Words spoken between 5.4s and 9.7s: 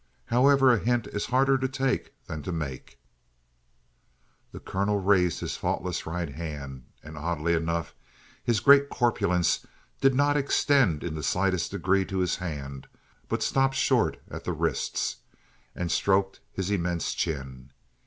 his faultless right hand and oddly enough his great corpulence